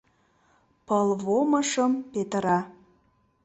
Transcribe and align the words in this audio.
Пылвомышым 0.87 1.91
петыра 2.11 2.59